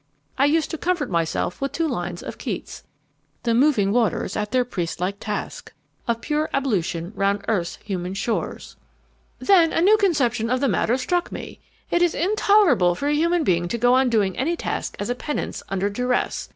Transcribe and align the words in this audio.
I 0.35 0.45
used 0.45 0.71
to 0.71 0.79
comfort 0.79 1.11
myself 1.11 1.61
with 1.61 1.73
two 1.73 1.87
lines 1.87 2.23
of 2.23 2.39
Keats: 2.39 2.81
'The 3.43 3.53
moving 3.53 3.91
waters 3.91 4.35
at 4.35 4.49
their 4.49 4.65
priest 4.65 4.99
like 4.99 5.19
task 5.19 5.71
Of 6.07 6.21
pure 6.21 6.49
ablution 6.55 7.11
round 7.15 7.45
earth's 7.47 7.77
human 7.85 8.15
shores' 8.15 8.77
Then 9.37 9.71
a 9.71 9.79
new 9.79 9.97
conception 9.97 10.49
of 10.49 10.59
the 10.59 10.67
matter 10.67 10.97
struck 10.97 11.31
me. 11.31 11.59
It 11.91 12.01
is 12.01 12.15
intolerable 12.15 12.95
for 12.95 13.09
a 13.09 13.13
human 13.13 13.43
being 13.43 13.67
to 13.67 13.77
go 13.77 13.93
on 13.93 14.09
doing 14.09 14.35
any 14.39 14.55
task 14.57 14.95
as 14.97 15.11
a 15.11 15.13
penance, 15.13 15.61
under 15.69 15.87
duress. 15.87 16.49